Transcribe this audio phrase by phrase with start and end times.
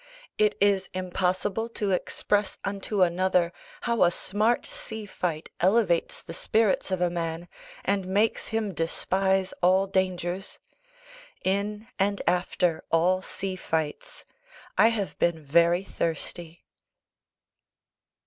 [0.39, 6.89] It is impossible to express unto another how a smart sea fight elevates the spirits
[6.89, 7.47] of a man,
[7.85, 10.57] and makes him despise all dangers.
[11.43, 14.25] In and after all sea fights,
[14.75, 16.65] I have been very thirsty.